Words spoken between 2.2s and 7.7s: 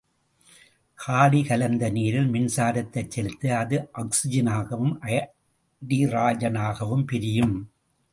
மின்சாரத்தைச் செலுத்த, அது ஆக்சிஜனாகவும் அய்டிரஜனாகவும் பிரியும்.